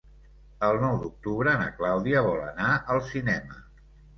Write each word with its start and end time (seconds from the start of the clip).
El 0.67 0.77
nou 0.83 0.95
d'octubre 1.03 1.53
na 1.61 1.67
Clàudia 1.81 2.25
vol 2.31 2.43
anar 2.49 2.73
al 2.95 3.07
cinema. 3.15 3.63